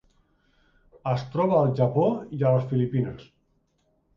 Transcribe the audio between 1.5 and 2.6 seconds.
al Japó i a